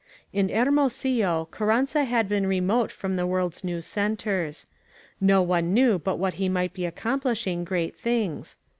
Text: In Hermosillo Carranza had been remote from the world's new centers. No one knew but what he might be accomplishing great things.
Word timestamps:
In 0.33 0.49
Hermosillo 0.49 1.47
Carranza 1.51 2.05
had 2.05 2.27
been 2.27 2.47
remote 2.47 2.91
from 2.91 3.17
the 3.17 3.27
world's 3.27 3.63
new 3.63 3.81
centers. 3.81 4.65
No 5.21 5.43
one 5.43 5.75
knew 5.75 5.99
but 5.99 6.15
what 6.17 6.33
he 6.41 6.49
might 6.49 6.73
be 6.73 6.87
accomplishing 6.87 7.63
great 7.63 7.95
things. 7.95 8.55